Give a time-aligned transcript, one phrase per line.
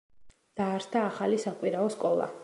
[0.61, 2.31] დაარსდა ახალი საკვირაო სკოლა.